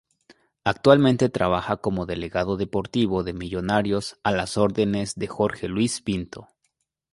[0.63, 6.47] Actualmente trabaja como delegado deportivo de Millonarios a las órdenes de Jorge Luis Pinto.